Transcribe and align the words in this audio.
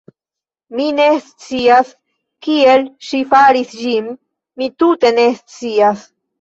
Mi 0.79 0.87
ne 0.99 1.05
scias 1.25 1.91
kiel 2.49 2.87
ŝi 3.11 3.23
faris 3.35 3.79
ĝin, 3.85 4.11
mi 4.59 4.73
tute 4.83 5.15
ne 5.23 5.31
scias!". 5.41 6.07